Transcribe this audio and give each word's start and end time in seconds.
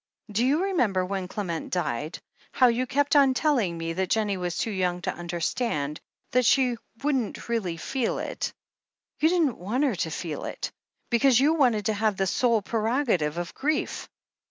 Do 0.31 0.43
you 0.43 0.63
remember 0.63 1.05
when 1.05 1.27
Clement 1.27 1.71
died, 1.71 2.17
how 2.51 2.69
you 2.69 2.87
kept 2.87 3.15
on 3.15 3.35
telling 3.35 3.77
me 3.77 3.93
that 3.93 4.09
Jennie 4.09 4.35
was 4.35 4.57
too 4.57 4.71
young 4.71 4.99
to 5.03 5.13
understand— 5.13 5.99
^that 6.33 6.43
she 6.43 6.77
wouldn't 7.03 7.47
really 7.47 7.77
feel 7.77 8.17
it? 8.17 8.51
You 9.19 9.29
didn't 9.29 9.59
want 9.59 9.83
her 9.83 9.95
to 9.97 10.09
feel 10.09 10.45
it, 10.45 10.71
because 11.11 11.39
you 11.39 11.53
wanted 11.53 11.85
to 11.85 11.93
have 11.93 12.17
the 12.17 12.25
sole 12.25 12.63
prerogative 12.63 13.37
of 13.37 13.53
grief. 13.53 14.09